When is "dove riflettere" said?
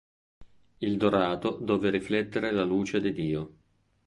1.61-2.51